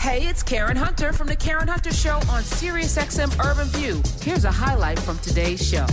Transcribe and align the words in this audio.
Hey, 0.00 0.26
it's 0.26 0.42
Karen 0.42 0.78
Hunter 0.78 1.12
from 1.12 1.26
the 1.26 1.36
Karen 1.36 1.68
Hunter 1.68 1.92
Show 1.92 2.14
on 2.14 2.42
SiriusXM 2.42 3.38
Urban 3.44 3.66
View. 3.66 4.00
Here's 4.22 4.46
a 4.46 4.50
highlight 4.50 4.98
from 4.98 5.18
today's 5.18 5.62
show. 5.62 5.84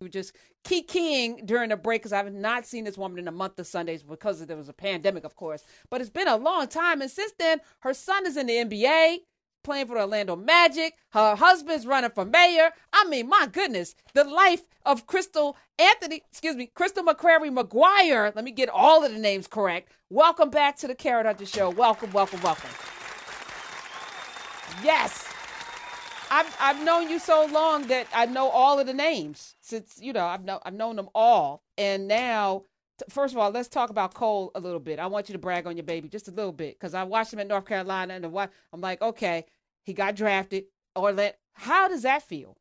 We 0.00 0.08
just 0.08 0.34
kikiing 0.64 1.46
during 1.46 1.68
the 1.68 1.76
break 1.76 2.00
because 2.02 2.12
I've 2.12 2.32
not 2.32 2.66
seen 2.66 2.82
this 2.82 2.98
woman 2.98 3.20
in 3.20 3.28
a 3.28 3.32
month 3.32 3.60
of 3.60 3.68
Sundays 3.68 4.02
because 4.02 4.44
there 4.44 4.56
was 4.56 4.68
a 4.68 4.72
pandemic, 4.72 5.22
of 5.22 5.36
course. 5.36 5.62
But 5.88 6.00
it's 6.00 6.10
been 6.10 6.26
a 6.26 6.36
long 6.36 6.66
time, 6.66 7.00
and 7.00 7.08
since 7.08 7.32
then, 7.38 7.60
her 7.82 7.94
son 7.94 8.26
is 8.26 8.36
in 8.36 8.48
the 8.48 8.54
NBA 8.54 9.18
playing 9.62 9.86
for 9.86 9.94
the 9.94 10.00
Orlando 10.00 10.34
Magic. 10.34 10.96
Her 11.10 11.36
husband's 11.36 11.86
running 11.86 12.10
for 12.10 12.24
mayor. 12.24 12.70
I 12.92 13.04
mean, 13.04 13.28
my 13.28 13.46
goodness, 13.46 13.94
the 14.14 14.24
life 14.24 14.64
of 14.84 15.06
Crystal 15.06 15.56
Anthony, 15.78 16.24
excuse 16.28 16.56
me, 16.56 16.72
Crystal 16.74 17.04
McCrary 17.04 17.56
McGuire. 17.56 18.34
Let 18.34 18.44
me 18.44 18.50
get 18.50 18.68
all 18.68 19.04
of 19.04 19.12
the 19.12 19.18
names 19.20 19.46
correct. 19.46 19.92
Welcome 20.10 20.50
back 20.50 20.76
to 20.78 20.88
the 20.88 20.96
Karen 20.96 21.26
Hunter 21.26 21.46
Show. 21.46 21.70
Welcome, 21.70 22.10
welcome, 22.10 22.40
welcome. 22.42 22.70
Yes. 24.82 25.28
I've 26.30 26.56
I've 26.60 26.82
known 26.82 27.10
you 27.10 27.18
so 27.18 27.46
long 27.46 27.88
that 27.88 28.06
I 28.14 28.26
know 28.26 28.48
all 28.48 28.78
of 28.80 28.86
the 28.86 28.94
names 28.94 29.54
since 29.60 29.98
you 30.00 30.14
know 30.14 30.24
I've 30.24 30.44
know 30.44 30.60
I've 30.64 30.72
known 30.72 30.96
them 30.96 31.10
all, 31.14 31.62
and 31.76 32.08
now 32.08 32.64
first 33.10 33.34
of 33.34 33.38
all, 33.38 33.50
let's 33.50 33.68
talk 33.68 33.90
about 33.90 34.14
Cole 34.14 34.50
a 34.54 34.60
little 34.60 34.80
bit. 34.80 34.98
I 34.98 35.06
want 35.06 35.28
you 35.28 35.34
to 35.34 35.38
brag 35.38 35.66
on 35.66 35.76
your 35.76 35.84
baby 35.84 36.08
just 36.08 36.28
a 36.28 36.32
little 36.32 36.52
bit 36.52 36.78
because 36.78 36.94
I 36.94 37.04
watched 37.04 37.32
him 37.32 37.38
at 37.38 37.48
North 37.48 37.66
Carolina 37.66 38.14
and 38.14 38.24
I'm 38.24 38.80
like, 38.80 39.02
okay, 39.02 39.44
he 39.84 39.92
got 39.92 40.16
drafted. 40.16 40.64
Or 40.94 41.12
let 41.12 41.38
how 41.54 41.88
does 41.88 42.02
that 42.02 42.22
feel? 42.22 42.56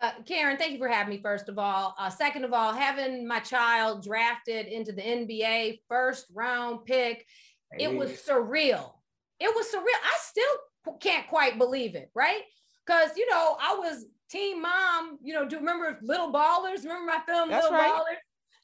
Uh, 0.00 0.10
Karen, 0.26 0.58
thank 0.58 0.72
you 0.72 0.78
for 0.78 0.88
having 0.88 1.14
me. 1.14 1.22
First 1.22 1.48
of 1.48 1.58
all, 1.58 1.94
uh, 1.98 2.10
second 2.10 2.44
of 2.44 2.52
all, 2.52 2.72
having 2.72 3.26
my 3.26 3.40
child 3.40 4.02
drafted 4.04 4.66
into 4.66 4.92
the 4.92 5.00
NBA 5.00 5.80
first 5.88 6.26
round 6.34 6.84
pick, 6.84 7.26
hey. 7.72 7.84
it 7.84 7.94
was 7.94 8.10
surreal. 8.10 8.92
It 9.40 9.54
was 9.54 9.66
surreal. 9.66 10.00
I 10.02 10.16
still 10.20 10.56
can't 11.00 11.26
quite 11.28 11.58
believe 11.58 11.94
it, 11.94 12.10
right? 12.14 12.42
Because 12.86 13.16
you 13.16 13.28
know 13.30 13.56
I 13.60 13.74
was 13.74 14.06
team 14.30 14.62
mom. 14.62 15.18
You 15.22 15.34
know, 15.34 15.46
do 15.48 15.56
remember 15.56 15.98
Little 16.02 16.32
Ballers? 16.32 16.82
Remember 16.82 17.06
my 17.06 17.20
film 17.26 17.50
That's 17.50 17.64
Little 17.64 17.78
right. 17.78 17.92
Ballers? 17.92 18.16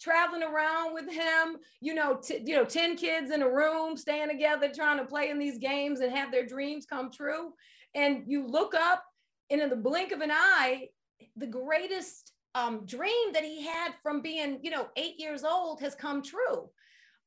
traveling 0.03 0.43
around 0.43 0.93
with 0.93 1.09
him, 1.09 1.57
you 1.81 1.95
know, 1.95 2.17
t- 2.17 2.43
you 2.45 2.57
know, 2.57 2.65
10 2.65 2.97
kids 2.97 3.31
in 3.31 3.43
a 3.43 3.49
room 3.49 3.97
staying 3.97 4.29
together 4.29 4.69
trying 4.75 4.99
to 4.99 5.05
play 5.05 5.31
in 5.31 5.39
these 5.39 5.59
games 5.59 6.01
and 6.01 6.13
have 6.13 6.33
their 6.33 6.45
dreams 6.45 6.85
come 6.85 7.11
true. 7.11 7.53
And 7.95 8.25
you 8.27 8.47
look 8.47 8.75
up 8.75 9.05
and 9.51 9.61
in 9.61 9.71
the 9.71 9.77
blink 9.77 10.13
of 10.13 10.21
an 10.21 10.31
eye, 10.33 10.89
the 11.37 11.47
greatest 11.47 12.33
um, 12.55 12.85
dream 12.85 13.33
that 13.33 13.45
he 13.45 13.65
had 13.65 13.93
from 14.03 14.23
being, 14.23 14.59
you 14.63 14.71
know, 14.71 14.89
eight 14.97 15.19
years 15.19 15.45
old 15.45 15.81
has 15.81 15.95
come 15.95 16.23
true. 16.23 16.69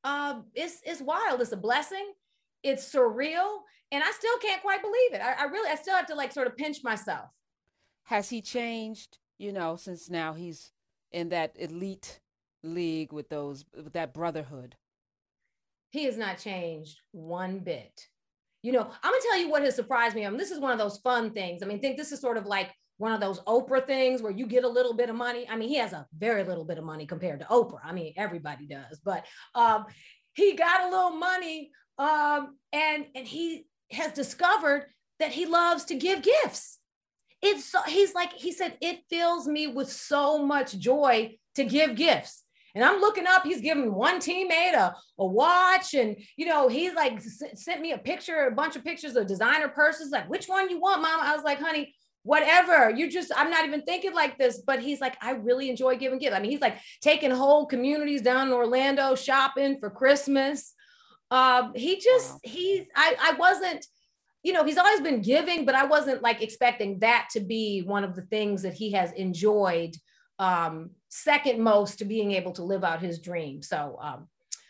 Uh, 0.03 0.41
it's, 0.53 0.81
it's 0.83 1.01
wild. 1.01 1.41
It's 1.41 1.51
a 1.51 1.57
blessing. 1.57 2.11
It's 2.65 2.91
surreal. 2.93 3.59
And 3.91 4.03
I 4.03 4.11
still 4.11 4.37
can't 4.39 4.61
quite 4.61 4.81
believe 4.81 5.13
it. 5.13 5.21
I, 5.21 5.43
I 5.43 5.45
really, 5.45 5.69
I 5.69 5.75
still 5.75 5.95
have 5.95 6.07
to 6.07 6.15
like 6.15 6.33
sort 6.33 6.47
of 6.47 6.57
pinch 6.57 6.83
myself. 6.83 7.29
Has 8.05 8.29
he 8.29 8.41
changed, 8.41 9.19
you 9.37 9.51
know, 9.51 9.75
since 9.75 10.09
now 10.09 10.33
he's 10.33 10.71
in 11.11 11.29
that 11.29 11.55
elite 11.57 12.19
league 12.63 13.13
with 13.13 13.29
those 13.29 13.63
with 13.75 13.93
that 13.93 14.13
brotherhood? 14.13 14.75
He 15.91 16.05
has 16.05 16.17
not 16.17 16.39
changed 16.39 16.99
one 17.11 17.59
bit. 17.59 18.07
You 18.63 18.71
know, 18.71 18.81
I'm 18.81 19.11
gonna 19.11 19.23
tell 19.29 19.39
you 19.39 19.49
what 19.49 19.63
has 19.63 19.75
surprised 19.75 20.15
me. 20.15 20.25
I 20.25 20.29
mean, 20.29 20.39
this 20.39 20.51
is 20.51 20.59
one 20.59 20.71
of 20.71 20.79
those 20.79 20.97
fun 20.97 21.31
things. 21.31 21.61
I 21.61 21.67
mean, 21.67 21.79
think 21.79 21.97
this 21.97 22.11
is 22.11 22.19
sort 22.19 22.37
of 22.37 22.47
like 22.47 22.73
one 22.97 23.11
of 23.11 23.21
those 23.21 23.39
Oprah 23.41 23.85
things 23.85 24.21
where 24.21 24.31
you 24.31 24.47
get 24.47 24.63
a 24.63 24.67
little 24.67 24.93
bit 24.93 25.09
of 25.09 25.15
money. 25.15 25.45
I 25.49 25.55
mean, 25.55 25.69
he 25.69 25.75
has 25.75 25.93
a 25.93 26.07
very 26.17 26.43
little 26.43 26.65
bit 26.65 26.77
of 26.77 26.83
money 26.83 27.05
compared 27.05 27.39
to 27.41 27.45
Oprah. 27.45 27.79
I 27.83 27.91
mean, 27.91 28.13
everybody 28.17 28.65
does, 28.65 28.99
but 29.03 29.25
um, 29.53 29.85
he 30.33 30.53
got 30.53 30.81
a 30.81 30.89
little 30.89 31.11
money, 31.11 31.71
um, 31.97 32.57
and 32.73 33.05
and 33.15 33.27
he 33.27 33.65
has 33.91 34.11
discovered 34.13 34.87
that 35.19 35.31
he 35.31 35.45
loves 35.45 35.85
to 35.85 35.95
give 35.95 36.21
gifts. 36.21 36.79
It's 37.41 37.65
so, 37.65 37.81
he's 37.83 38.13
like 38.13 38.33
he 38.33 38.51
said, 38.51 38.77
it 38.81 39.01
fills 39.09 39.47
me 39.47 39.67
with 39.67 39.91
so 39.91 40.39
much 40.39 40.77
joy 40.77 41.37
to 41.55 41.63
give 41.63 41.95
gifts. 41.95 42.43
And 42.73 42.83
I'm 42.83 42.99
looking 42.99 43.25
up, 43.25 43.43
he's 43.43 43.61
giving 43.61 43.93
one 43.93 44.19
teammate 44.19 44.73
a, 44.73 44.93
a 45.17 45.25
watch. 45.25 45.93
And, 45.93 46.17
you 46.35 46.45
know, 46.45 46.67
he's 46.67 46.93
like 46.93 47.13
s- 47.13 47.41
sent 47.53 47.79
me 47.79 47.93
a 47.93 47.97
picture, 47.97 48.47
a 48.47 48.51
bunch 48.51 48.75
of 48.75 48.83
pictures 48.83 49.15
of 49.15 49.27
designer 49.27 49.69
purses. 49.69 50.11
Like, 50.11 50.29
which 50.29 50.47
one 50.47 50.69
you 50.69 50.81
want, 50.81 51.01
mom? 51.01 51.21
I 51.21 51.33
was 51.33 51.45
like, 51.45 51.59
honey, 51.61 51.95
whatever. 52.23 52.89
You 52.89 53.09
just, 53.09 53.31
I'm 53.33 53.49
not 53.49 53.65
even 53.65 53.83
thinking 53.83 54.13
like 54.13 54.37
this. 54.37 54.57
But 54.57 54.81
he's 54.81 54.99
like, 54.99 55.15
I 55.21 55.31
really 55.31 55.69
enjoy 55.69 55.95
giving 55.95 56.19
gifts. 56.19 56.35
I 56.35 56.41
mean, 56.41 56.51
he's 56.51 56.59
like 56.59 56.77
taking 56.99 57.31
whole 57.31 57.65
communities 57.65 58.21
down 58.21 58.47
in 58.47 58.53
Orlando 58.53 59.15
shopping 59.15 59.79
for 59.79 59.89
Christmas. 59.89 60.73
Um, 61.31 61.73
he 61.75 61.99
just, 61.99 62.33
wow. 62.33 62.39
he's, 62.43 62.85
I, 62.95 63.15
I 63.19 63.33
wasn't, 63.33 63.85
you 64.43 64.53
know, 64.53 64.63
he's 64.63 64.77
always 64.77 65.01
been 65.01 65.21
giving, 65.21 65.65
but 65.65 65.75
I 65.75 65.85
wasn't 65.85 66.21
like 66.21 66.41
expecting 66.41 66.99
that 66.99 67.29
to 67.31 67.39
be 67.39 67.81
one 67.81 68.03
of 68.03 68.15
the 68.15 68.21
things 68.23 68.61
that 68.61 68.73
he 68.73 68.91
has 68.91 69.11
enjoyed 69.13 69.95
um, 70.37 70.91
second 71.09 71.61
most 71.61 71.99
to 71.99 72.05
being 72.05 72.33
able 72.33 72.51
to 72.53 72.63
live 72.63 72.83
out 72.83 73.01
his 73.01 73.19
dream. 73.19 73.61
So, 73.61 73.97
um, 74.01 74.27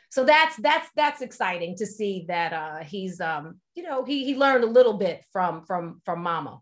so 0.09 0.23
that's 0.23 0.55
that's 0.57 0.87
that's 0.95 1.21
exciting 1.21 1.75
to 1.75 1.85
see 1.85 2.23
that 2.29 2.53
uh, 2.53 2.77
he's 2.85 3.19
um, 3.19 3.59
you 3.75 3.83
know 3.83 4.05
he 4.05 4.23
he 4.23 4.35
learned 4.35 4.63
a 4.63 4.67
little 4.67 4.93
bit 4.93 5.25
from 5.33 5.65
from 5.65 6.01
from 6.05 6.21
Mama. 6.21 6.61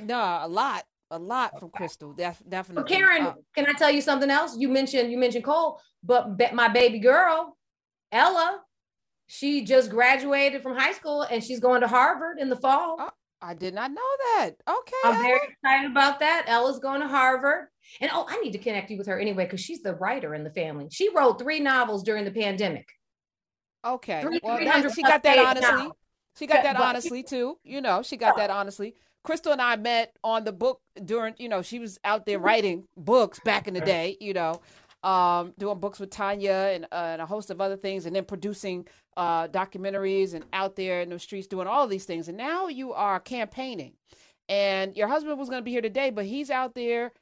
No, 0.00 0.18
a 0.40 0.48
lot, 0.48 0.84
a 1.10 1.18
lot 1.18 1.60
from 1.60 1.68
Crystal. 1.68 2.14
Def- 2.14 2.42
definitely. 2.48 2.90
Well, 2.90 3.06
Karen, 3.06 3.26
uh, 3.26 3.34
can 3.54 3.66
I 3.66 3.74
tell 3.74 3.90
you 3.90 4.00
something 4.00 4.30
else? 4.30 4.56
You 4.56 4.70
mentioned 4.70 5.12
you 5.12 5.18
mentioned 5.18 5.44
Cole, 5.44 5.80
but 6.02 6.38
be- 6.38 6.52
my 6.54 6.68
baby 6.68 6.98
girl, 6.98 7.58
Ella, 8.10 8.62
she 9.26 9.64
just 9.64 9.90
graduated 9.90 10.62
from 10.62 10.76
high 10.76 10.92
school 10.92 11.22
and 11.22 11.42
she's 11.42 11.60
going 11.60 11.80
to 11.80 11.88
Harvard 11.88 12.38
in 12.38 12.48
the 12.48 12.56
fall. 12.56 12.96
Oh, 12.98 13.10
I 13.40 13.54
did 13.54 13.74
not 13.74 13.90
know 13.90 14.00
that. 14.18 14.52
Okay. 14.68 14.92
I'm 15.04 15.14
Ella. 15.14 15.22
very 15.22 15.40
excited 15.48 15.90
about 15.90 16.20
that. 16.20 16.44
Ella's 16.46 16.78
going 16.78 17.00
to 17.00 17.08
Harvard. 17.08 17.66
And 18.00 18.10
oh, 18.14 18.26
I 18.28 18.40
need 18.40 18.52
to 18.52 18.58
connect 18.58 18.90
you 18.90 18.96
with 18.98 19.06
her 19.06 19.18
anyway 19.18 19.44
because 19.44 19.60
she's 19.60 19.82
the 19.82 19.94
writer 19.94 20.34
in 20.34 20.44
the 20.44 20.50
family. 20.50 20.88
She 20.90 21.14
wrote 21.14 21.38
three 21.38 21.60
novels 21.60 22.02
during 22.02 22.24
the 22.24 22.30
pandemic. 22.30 22.88
Okay. 23.84 24.22
Three, 24.22 24.40
well, 24.42 24.58
that, 24.58 24.92
she 24.94 25.02
got 25.02 25.22
that 25.22 25.38
honestly. 25.38 25.90
She 26.38 26.46
got 26.46 26.62
that 26.62 26.76
honestly 26.76 27.22
too. 27.22 27.58
You 27.64 27.80
know, 27.80 28.02
she 28.02 28.16
got 28.16 28.36
that 28.36 28.50
honestly. 28.50 28.94
Crystal 29.24 29.52
and 29.52 29.62
I 29.62 29.76
met 29.76 30.16
on 30.22 30.44
the 30.44 30.52
book 30.52 30.80
during, 31.02 31.34
you 31.38 31.48
know, 31.48 31.62
she 31.62 31.78
was 31.78 31.98
out 32.04 32.26
there 32.26 32.38
writing 32.38 32.84
books 32.96 33.40
back 33.40 33.66
in 33.66 33.74
the 33.74 33.80
day, 33.80 34.18
you 34.20 34.34
know, 34.34 34.60
um, 35.02 35.54
doing 35.58 35.78
books 35.78 35.98
with 35.98 36.10
Tanya 36.10 36.70
and, 36.72 36.84
uh, 36.92 37.10
and, 37.12 37.22
a 37.22 37.26
host 37.26 37.50
of 37.50 37.60
other 37.60 37.76
things, 37.76 38.06
and 38.06 38.14
then 38.14 38.24
producing 38.24 38.86
uh, 39.16 39.48
documentaries 39.48 40.34
and 40.34 40.44
out 40.52 40.76
there 40.76 41.00
in 41.00 41.10
the 41.10 41.18
streets 41.18 41.46
doing 41.46 41.66
all 41.66 41.86
these 41.86 42.04
things. 42.04 42.28
And 42.28 42.36
now 42.36 42.68
you 42.68 42.92
are 42.92 43.20
campaigning. 43.20 43.94
And 44.48 44.96
your 44.96 45.08
husband 45.08 45.38
was 45.38 45.48
going 45.48 45.60
to 45.60 45.64
be 45.64 45.70
here 45.70 45.80
today, 45.80 46.10
but 46.10 46.26
he's 46.26 46.50
out 46.50 46.74
there 46.74 47.12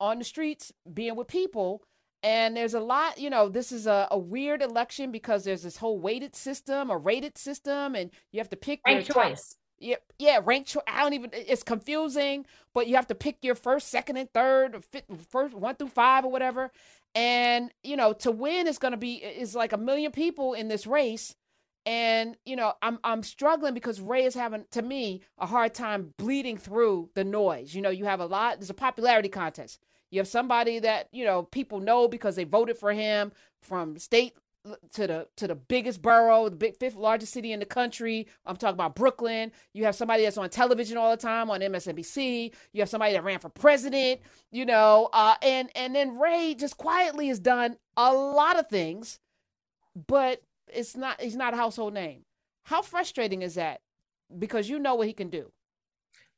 on 0.00 0.18
the 0.18 0.24
streets 0.24 0.72
being 0.92 1.16
with 1.16 1.28
people 1.28 1.82
and 2.22 2.56
there's 2.56 2.74
a 2.74 2.80
lot 2.80 3.18
you 3.18 3.30
know 3.30 3.48
this 3.48 3.72
is 3.72 3.86
a, 3.86 4.08
a 4.10 4.18
weird 4.18 4.62
election 4.62 5.10
because 5.12 5.44
there's 5.44 5.62
this 5.62 5.76
whole 5.76 5.98
weighted 5.98 6.34
system 6.34 6.90
a 6.90 6.96
rated 6.96 7.36
system 7.38 7.94
and 7.94 8.10
you 8.32 8.38
have 8.38 8.48
to 8.48 8.56
pick 8.56 8.80
rank 8.86 9.08
your 9.08 9.14
choice 9.14 9.56
yeah 9.78 9.96
yeah 10.18 10.40
rank 10.44 10.66
choice 10.66 10.82
i 10.88 11.02
don't 11.02 11.12
even 11.12 11.30
it's 11.32 11.62
confusing 11.62 12.44
but 12.74 12.86
you 12.88 12.96
have 12.96 13.06
to 13.06 13.14
pick 13.14 13.36
your 13.42 13.54
first 13.54 13.88
second 13.88 14.16
and 14.16 14.32
third 14.32 14.84
first 15.28 15.54
one 15.54 15.74
through 15.76 15.88
five 15.88 16.24
or 16.24 16.30
whatever 16.30 16.70
and 17.14 17.72
you 17.82 17.96
know 17.96 18.12
to 18.12 18.30
win 18.30 18.66
is 18.66 18.78
going 18.78 18.92
to 18.92 18.98
be 18.98 19.14
is 19.14 19.54
like 19.54 19.72
a 19.72 19.78
million 19.78 20.12
people 20.12 20.54
in 20.54 20.68
this 20.68 20.86
race. 20.86 21.34
And 21.86 22.36
you 22.44 22.54
know 22.54 22.74
i'm 22.82 22.98
i'm 23.02 23.22
struggling 23.22 23.72
because 23.72 23.98
ray 23.98 24.24
is 24.24 24.34
having 24.34 24.66
to 24.72 24.82
me 24.82 25.22
a 25.38 25.46
hard 25.46 25.72
time 25.72 26.12
bleeding 26.18 26.58
through 26.58 27.10
the 27.14 27.24
noise. 27.24 27.74
You 27.74 27.80
know 27.80 27.90
you 27.90 28.04
have 28.04 28.20
a 28.20 28.26
lot 28.26 28.58
there's 28.58 28.70
a 28.70 28.74
popularity 28.74 29.28
contest. 29.28 29.80
You 30.10 30.20
have 30.20 30.28
somebody 30.28 30.80
that 30.80 31.08
you 31.12 31.24
know 31.24 31.44
people 31.44 31.80
know 31.80 32.06
because 32.08 32.36
they 32.36 32.44
voted 32.44 32.76
for 32.76 32.92
him 32.92 33.32
from 33.62 33.98
state 33.98 34.34
to 34.92 35.06
the 35.06 35.28
to 35.36 35.46
the 35.46 35.54
biggest 35.54 36.02
borough, 36.02 36.48
the 36.48 36.56
big 36.56 36.76
fifth 36.76 36.96
largest 36.96 37.32
city 37.32 37.52
in 37.52 37.60
the 37.60 37.66
country. 37.66 38.26
I'm 38.44 38.56
talking 38.56 38.74
about 38.74 38.94
Brooklyn. 38.94 39.52
You 39.72 39.84
have 39.84 39.94
somebody 39.94 40.24
that's 40.24 40.38
on 40.38 40.48
television 40.50 40.96
all 40.96 41.10
the 41.10 41.16
time 41.16 41.50
on 41.50 41.60
MSNBC. 41.60 42.52
You 42.72 42.80
have 42.80 42.88
somebody 42.88 43.12
that 43.14 43.24
ran 43.24 43.38
for 43.38 43.48
president. 43.48 44.20
You 44.50 44.66
know, 44.66 45.08
uh, 45.12 45.36
and 45.42 45.70
and 45.74 45.94
then 45.94 46.18
Ray 46.18 46.54
just 46.54 46.76
quietly 46.76 47.28
has 47.28 47.38
done 47.38 47.76
a 47.96 48.12
lot 48.12 48.58
of 48.58 48.68
things, 48.68 49.18
but 50.06 50.42
it's 50.72 50.96
not 50.96 51.20
he's 51.20 51.36
not 51.36 51.54
a 51.54 51.56
household 51.56 51.94
name. 51.94 52.24
How 52.64 52.82
frustrating 52.82 53.42
is 53.42 53.54
that? 53.54 53.80
Because 54.36 54.68
you 54.68 54.78
know 54.78 54.96
what 54.96 55.06
he 55.06 55.12
can 55.12 55.30
do. 55.30 55.50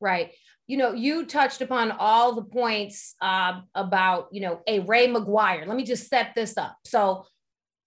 Right 0.01 0.33
you 0.71 0.77
know, 0.77 0.93
you 0.93 1.27
touched 1.27 1.63
upon 1.63 1.91
all 1.91 2.37
the 2.37 2.45
points 2.45 3.17
uh, 3.21 3.61
about, 3.75 4.29
you 4.31 4.41
know, 4.41 4.61
a 4.69 4.79
Ray 4.79 5.09
McGuire. 5.09 5.67
Let 5.67 5.77
me 5.77 5.83
just 5.83 6.09
set 6.09 6.33
this 6.37 6.57
up. 6.57 6.77
So, 6.85 7.27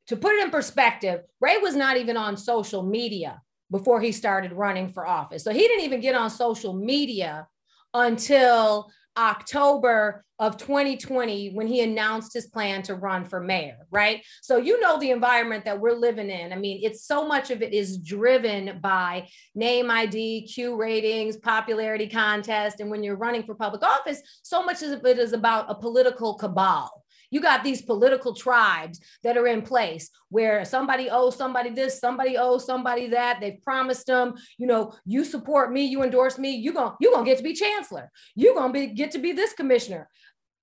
to 0.07 0.17
put 0.17 0.33
it 0.33 0.43
in 0.43 0.51
perspective, 0.51 1.21
Ray 1.39 1.57
was 1.57 1.75
not 1.75 1.97
even 1.97 2.17
on 2.17 2.37
social 2.37 2.83
media 2.83 3.41
before 3.71 4.01
he 4.01 4.11
started 4.11 4.51
running 4.51 4.89
for 4.89 5.07
office. 5.07 5.43
So, 5.43 5.51
he 5.51 5.59
didn't 5.59 5.85
even 5.85 6.01
get 6.01 6.15
on 6.15 6.29
social 6.29 6.73
media 6.73 7.47
until 7.93 8.89
October 9.17 10.23
of 10.39 10.57
2020 10.57 11.51
when 11.53 11.67
he 11.67 11.81
announced 11.81 12.33
his 12.33 12.47
plan 12.47 12.81
to 12.83 12.95
run 12.95 13.23
for 13.23 13.39
mayor, 13.39 13.77
right? 13.91 14.23
So 14.41 14.57
you 14.57 14.79
know 14.81 14.99
the 14.99 15.11
environment 15.11 15.63
that 15.65 15.79
we're 15.79 15.93
living 15.95 16.29
in. 16.29 16.51
I 16.51 16.55
mean, 16.55 16.81
it's 16.83 17.05
so 17.05 17.27
much 17.27 17.51
of 17.51 17.61
it 17.61 17.73
is 17.73 17.99
driven 17.99 18.79
by 18.81 19.27
name 19.53 19.91
ID, 19.91 20.47
Q 20.47 20.75
ratings, 20.75 21.37
popularity 21.37 22.07
contest. 22.07 22.79
And 22.79 22.89
when 22.89 23.03
you're 23.03 23.15
running 23.15 23.43
for 23.43 23.55
public 23.55 23.83
office, 23.83 24.21
so 24.41 24.63
much 24.63 24.81
of 24.81 25.05
it 25.05 25.19
is 25.19 25.33
about 25.33 25.69
a 25.69 25.75
political 25.75 26.33
cabal 26.33 27.02
you 27.33 27.41
got 27.41 27.63
these 27.63 27.81
political 27.81 28.35
tribes 28.35 28.99
that 29.23 29.37
are 29.37 29.47
in 29.47 29.63
place 29.63 30.11
where 30.29 30.63
somebody 30.65 31.09
owes 31.09 31.35
somebody 31.35 31.71
this, 31.71 31.99
somebody 31.99 32.37
owes 32.37 32.63
somebody 32.63 33.07
that. 33.07 33.39
They've 33.41 33.61
promised 33.63 34.05
them, 34.05 34.35
you 34.59 34.67
know, 34.67 34.93
you 35.03 35.25
support 35.25 35.73
me, 35.73 35.85
you 35.85 36.03
endorse 36.03 36.37
me, 36.37 36.51
you're 36.55 36.75
going 36.75 36.93
you're 37.01 37.11
gonna 37.11 37.25
get 37.25 37.37
to 37.37 37.43
be 37.43 37.53
chancellor. 37.53 38.11
You're 38.35 38.53
gonna 38.53 38.71
be 38.71 38.87
get 38.87 39.11
to 39.11 39.17
be 39.17 39.31
this 39.31 39.53
commissioner. 39.53 40.07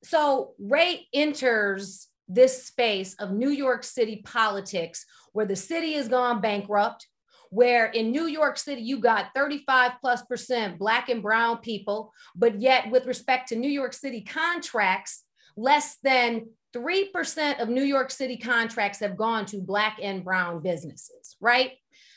So 0.04 0.54
Ray 0.60 1.08
enters 1.12 2.06
this 2.28 2.64
space 2.64 3.14
of 3.14 3.32
New 3.32 3.50
York 3.50 3.82
City 3.82 4.22
politics 4.24 5.04
where 5.32 5.46
the 5.46 5.56
city 5.56 5.94
has 5.94 6.06
gone 6.06 6.40
bankrupt, 6.40 7.08
where 7.50 7.86
in 7.86 8.12
New 8.12 8.26
York 8.26 8.56
City, 8.56 8.82
you 8.82 9.00
got 9.00 9.34
35 9.34 9.92
plus 10.00 10.22
percent 10.22 10.78
Black 10.78 11.08
and 11.08 11.20
Brown 11.20 11.58
people, 11.58 12.12
but 12.36 12.60
yet, 12.60 12.92
with 12.92 13.06
respect 13.06 13.48
to 13.48 13.56
New 13.56 13.68
York 13.68 13.92
City 13.92 14.22
contracts, 14.22 15.24
less 15.56 15.98
than 16.02 16.46
3% 16.74 17.60
of 17.60 17.68
New 17.68 17.82
York 17.82 18.10
City 18.10 18.36
contracts 18.36 19.00
have 19.00 19.16
gone 19.16 19.46
to 19.46 19.60
Black 19.60 19.98
and 20.02 20.24
Brown 20.24 20.62
businesses, 20.62 21.36
right? 21.40 21.72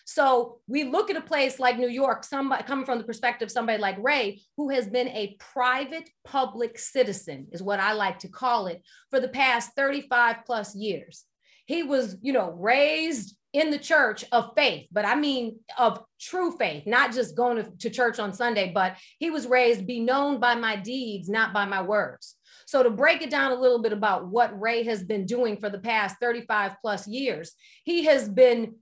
So 0.05 0.59
we 0.67 0.83
look 0.83 1.09
at 1.09 1.15
a 1.15 1.21
place 1.21 1.59
like 1.59 1.77
New 1.77 1.89
York, 1.89 2.23
somebody 2.23 2.63
coming 2.63 2.85
from 2.85 2.97
the 2.97 3.03
perspective 3.03 3.47
of 3.47 3.51
somebody 3.51 3.81
like 3.81 3.95
Ray, 3.99 4.41
who 4.57 4.69
has 4.69 4.87
been 4.87 5.07
a 5.09 5.37
private 5.39 6.09
public 6.25 6.77
citizen, 6.77 7.47
is 7.51 7.63
what 7.63 7.79
I 7.79 7.93
like 7.93 8.19
to 8.19 8.27
call 8.27 8.67
it, 8.67 8.83
for 9.09 9.19
the 9.19 9.29
past 9.29 9.71
35 9.75 10.37
plus 10.45 10.75
years. 10.75 11.23
He 11.65 11.83
was, 11.83 12.17
you 12.21 12.33
know, 12.33 12.51
raised 12.51 13.37
in 13.53 13.69
the 13.69 13.77
church 13.77 14.25
of 14.31 14.51
faith, 14.55 14.87
but 14.91 15.05
I 15.05 15.15
mean 15.15 15.59
of 15.77 16.03
true 16.19 16.57
faith, 16.57 16.87
not 16.87 17.13
just 17.13 17.37
going 17.37 17.57
to, 17.57 17.71
to 17.79 17.89
church 17.91 18.17
on 18.19 18.33
Sunday, 18.33 18.71
but 18.73 18.97
he 19.19 19.29
was 19.29 19.45
raised, 19.45 19.85
be 19.85 19.99
known 19.99 20.39
by 20.39 20.55
my 20.55 20.75
deeds, 20.75 21.29
not 21.29 21.53
by 21.53 21.65
my 21.65 21.81
words. 21.81 22.35
So, 22.65 22.81
to 22.81 22.89
break 22.89 23.21
it 23.21 23.29
down 23.29 23.51
a 23.51 23.59
little 23.59 23.81
bit 23.81 23.93
about 23.93 24.27
what 24.27 24.59
Ray 24.59 24.83
has 24.83 25.03
been 25.03 25.25
doing 25.25 25.57
for 25.57 25.69
the 25.69 25.79
past 25.79 26.15
35 26.19 26.75
plus 26.81 27.07
years, 27.07 27.53
he 27.83 28.05
has 28.05 28.27
been 28.27 28.75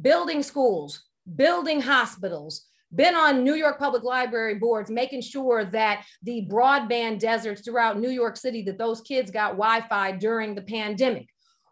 building 0.00 0.42
schools, 0.42 1.04
building 1.36 1.80
hospitals, 1.80 2.64
been 2.92 3.14
on 3.14 3.44
New 3.44 3.54
York 3.54 3.78
Public 3.78 4.02
Library 4.02 4.56
boards, 4.56 4.90
making 4.90 5.20
sure 5.20 5.64
that 5.66 6.04
the 6.22 6.46
broadband 6.50 7.20
deserts 7.20 7.62
throughout 7.62 8.00
New 8.00 8.10
York 8.10 8.36
City, 8.36 8.62
that 8.62 8.78
those 8.78 9.00
kids 9.02 9.30
got 9.30 9.52
Wi-Fi 9.52 10.12
during 10.12 10.54
the 10.54 10.62
pandemic 10.62 11.28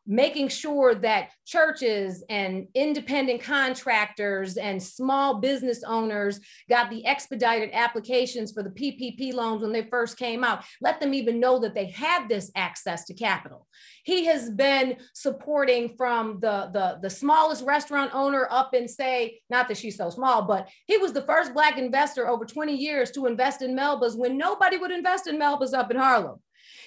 making 0.06 0.48
sure 0.48 0.94
that 0.94 1.30
churches 1.46 2.24
and 2.28 2.66
independent 2.74 3.42
contractors 3.42 4.56
and 4.56 4.82
small 4.82 5.38
business 5.38 5.84
owners 5.84 6.40
got 6.68 6.90
the 6.90 7.06
expedited 7.06 7.70
applications 7.72 8.52
for 8.52 8.62
the 8.62 8.70
PPP 8.70 9.32
loans 9.32 9.62
when 9.62 9.72
they 9.72 9.82
first 9.82 10.18
came 10.18 10.42
out. 10.42 10.64
Let 10.80 11.00
them 11.00 11.14
even 11.14 11.38
know 11.38 11.60
that 11.60 11.74
they 11.74 11.86
had 11.86 12.28
this 12.28 12.50
access 12.56 13.04
to 13.06 13.14
capital. 13.14 13.66
He 14.04 14.24
has 14.26 14.50
been 14.50 14.96
supporting 15.14 15.94
from 15.96 16.40
the, 16.40 16.70
the, 16.72 16.98
the 17.00 17.10
smallest 17.10 17.64
restaurant 17.64 18.10
owner 18.12 18.48
up 18.50 18.74
in, 18.74 18.88
say, 18.88 19.40
not 19.48 19.68
that 19.68 19.76
she's 19.76 19.96
so 19.96 20.10
small, 20.10 20.42
but 20.42 20.68
he 20.86 20.98
was 20.98 21.12
the 21.12 21.22
first 21.22 21.54
Black 21.54 21.78
investor 21.78 22.28
over 22.28 22.44
20 22.44 22.74
years 22.74 23.12
to 23.12 23.26
invest 23.26 23.62
in 23.62 23.74
Melba's 23.74 24.16
when 24.16 24.36
nobody 24.36 24.76
would 24.76 24.90
invest 24.90 25.28
in 25.28 25.38
Melba's 25.38 25.74
up 25.74 25.90
in 25.90 25.96
Harlem. 25.96 26.40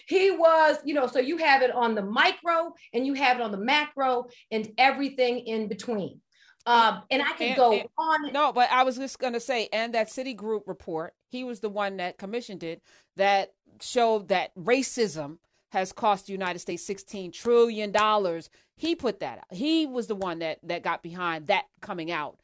He 0.08 0.32
was, 0.32 0.78
you 0.86 0.94
know, 0.94 1.08
so 1.08 1.20
you 1.20 1.38
have 1.38 1.62
it 1.62 1.72
on 1.72 1.96
the 1.96 2.04
micro 2.04 2.74
and 2.94 3.06
you 3.06 3.14
have 3.16 3.38
it 3.38 3.44
on 3.44 3.52
the 3.52 3.58
macro 3.58 4.26
and 4.52 4.70
everything 4.78 5.40
in 5.40 5.68
between. 5.68 6.22
Um, 6.68 7.04
and 7.12 7.22
I 7.22 7.32
could 7.34 7.48
and, 7.48 7.56
go 7.56 7.74
and, 7.74 7.90
on. 7.98 8.34
No, 8.34 8.52
but 8.52 8.72
I 8.72 8.84
was 8.84 8.98
just 8.98 9.20
going 9.20 9.34
to 9.34 9.40
say, 9.40 9.70
and 9.72 9.94
that 9.94 10.10
Citigroup 10.10 10.62
report, 10.66 11.14
he 11.30 11.44
was 11.44 11.60
the 11.60 11.70
one 11.70 11.98
that 11.98 12.18
commissioned 12.18 12.64
it 12.64 12.82
that 13.18 13.54
showed 13.82 14.30
that 14.30 14.56
racism 14.56 15.38
has 15.72 15.92
cost 15.92 16.26
the 16.26 16.32
United 16.32 16.60
States 16.60 16.86
16 16.86 17.32
trillion 17.32 17.92
dollars. 17.92 18.50
He 18.78 18.96
put 18.96 19.20
that 19.20 19.40
out. 19.40 19.54
He 19.54 19.86
was 19.86 20.08
the 20.08 20.16
one 20.16 20.40
that 20.40 20.60
that 20.64 20.84
got 20.84 21.04
behind 21.04 21.48
that 21.48 21.66
coming 21.82 22.12
out. 22.12 22.40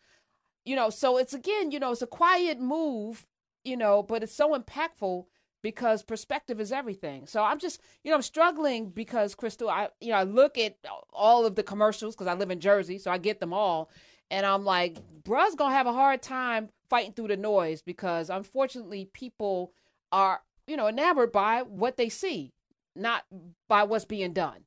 You 0.65 0.75
know, 0.75 0.89
so 0.89 1.17
it's 1.17 1.33
again, 1.33 1.71
you 1.71 1.79
know, 1.79 1.91
it's 1.91 2.01
a 2.01 2.07
quiet 2.07 2.59
move, 2.59 3.25
you 3.63 3.77
know, 3.77 4.03
but 4.03 4.21
it's 4.21 4.35
so 4.35 4.57
impactful 4.57 5.25
because 5.61 6.03
perspective 6.03 6.59
is 6.59 6.71
everything. 6.71 7.27
So 7.27 7.43
I'm 7.43 7.59
just, 7.59 7.81
you 8.03 8.11
know, 8.11 8.15
I'm 8.15 8.21
struggling 8.21 8.89
because 8.89 9.35
Crystal, 9.35 9.69
I, 9.69 9.89
you 9.99 10.09
know, 10.09 10.15
I 10.15 10.23
look 10.23 10.57
at 10.57 10.77
all 11.13 11.45
of 11.45 11.55
the 11.55 11.63
commercials 11.63 12.15
because 12.15 12.27
I 12.27 12.33
live 12.33 12.51
in 12.51 12.59
Jersey, 12.59 12.97
so 12.97 13.11
I 13.11 13.17
get 13.17 13.39
them 13.39 13.53
all, 13.53 13.89
and 14.29 14.45
I'm 14.45 14.65
like, 14.65 14.97
bruh's 15.23 15.55
gonna 15.55 15.75
have 15.75 15.87
a 15.87 15.93
hard 15.93 16.21
time 16.21 16.69
fighting 16.89 17.13
through 17.13 17.29
the 17.29 17.37
noise 17.37 17.81
because 17.81 18.29
unfortunately 18.29 19.09
people 19.13 19.73
are, 20.11 20.41
you 20.67 20.77
know, 20.77 20.87
enamored 20.87 21.31
by 21.31 21.61
what 21.61 21.97
they 21.97 22.09
see, 22.09 22.53
not 22.95 23.23
by 23.69 23.83
what's 23.83 24.05
being 24.05 24.33
done. 24.33 24.61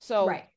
So 0.00 0.26
right. 0.26 0.48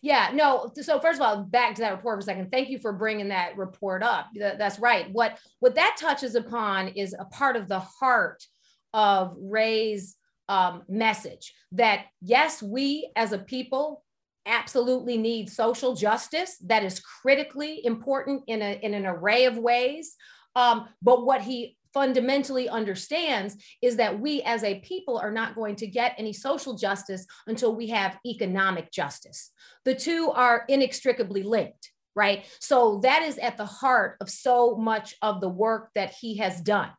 Yeah, 0.00 0.30
no. 0.34 0.72
So 0.80 0.98
first 0.98 1.20
of 1.20 1.26
all, 1.26 1.42
back 1.44 1.76
to 1.76 1.82
that 1.82 1.92
report 1.92 2.16
for 2.16 2.20
a 2.20 2.22
second. 2.22 2.50
Thank 2.50 2.70
you 2.70 2.78
for 2.78 2.92
bringing 2.92 3.28
that 3.28 3.56
report 3.56 4.02
up. 4.02 4.26
That's 4.34 4.78
right. 4.78 5.10
What 5.12 5.38
what 5.60 5.76
that 5.76 5.96
touches 5.98 6.34
upon 6.34 6.88
is 6.88 7.14
a 7.18 7.24
part 7.26 7.56
of 7.56 7.68
the 7.68 7.78
heart 7.78 8.44
of 8.92 9.34
Ray's 9.38 10.16
um, 10.48 10.82
message 10.88 11.52
that 11.72 12.06
yes, 12.20 12.62
we 12.62 13.10
as 13.16 13.32
a 13.32 13.38
people 13.38 14.04
absolutely 14.46 15.18
need 15.18 15.50
social 15.50 15.94
justice 15.94 16.56
that 16.64 16.84
is 16.84 17.00
critically 17.00 17.84
important 17.84 18.44
in, 18.46 18.62
a, 18.62 18.78
in 18.82 18.94
an 18.94 19.04
array 19.04 19.46
of 19.46 19.58
ways. 19.58 20.14
Um, 20.54 20.88
but 21.02 21.26
what 21.26 21.42
he 21.42 21.76
fundamentally 21.92 22.68
understands 22.68 23.56
is 23.82 23.96
that 23.96 24.20
we 24.20 24.42
as 24.42 24.62
a 24.62 24.80
people 24.80 25.18
are 25.18 25.30
not 25.30 25.54
going 25.54 25.74
to 25.76 25.86
get 25.86 26.14
any 26.18 26.32
social 26.32 26.76
justice 26.76 27.26
until 27.46 27.74
we 27.74 27.88
have 27.88 28.18
economic 28.24 28.92
justice. 28.92 29.50
The 29.84 29.94
two 29.94 30.30
are 30.34 30.64
inextricably 30.68 31.42
linked, 31.42 31.90
right? 32.14 32.44
So 32.60 33.00
that 33.02 33.22
is 33.22 33.38
at 33.38 33.56
the 33.56 33.66
heart 33.66 34.16
of 34.20 34.30
so 34.30 34.76
much 34.76 35.14
of 35.22 35.40
the 35.40 35.48
work 35.48 35.90
that 35.94 36.14
he 36.20 36.36
has 36.36 36.60
done. 36.60 36.90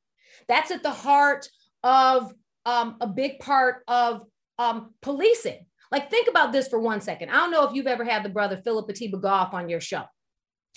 That's 0.48 0.72
at 0.72 0.84
the 0.84 0.92
heart 0.92 1.48
of 1.84 2.34
um, 2.66 2.98
a 3.02 3.08
big 3.08 3.40
part 3.40 3.84
of 3.88 4.24
um, 4.60 4.94
policing. 5.02 5.66
Like, 5.92 6.10
think 6.10 6.28
about 6.28 6.52
this 6.52 6.68
for 6.68 6.80
one 6.80 7.00
second. 7.00 7.30
I 7.30 7.36
don't 7.36 7.52
know 7.52 7.66
if 7.68 7.74
you've 7.74 7.88
ever 7.88 8.04
had 8.04 8.24
the 8.24 8.30
brother 8.30 8.58
Philip 8.58 8.90
Atiba 8.90 9.18
Goff 9.18 9.54
on 9.54 9.70
your 9.70 9.80
show. 9.80 10.04